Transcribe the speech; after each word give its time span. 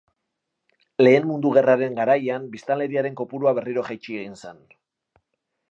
Lehen 1.03 1.27
Mundu 1.31 1.51
Gerraren 1.57 1.97
garaian, 1.99 2.49
biztanleriaren 2.55 3.19
kopurua 3.21 3.55
berriro 3.61 3.87
jaitsi 3.91 4.21
egin 4.23 4.37
zen. 4.45 4.65